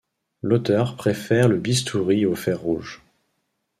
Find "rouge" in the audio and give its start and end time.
2.59-3.03